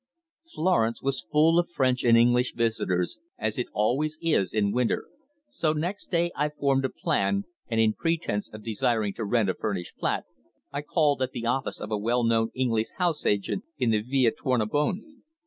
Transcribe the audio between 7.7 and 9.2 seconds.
in pretence of desiring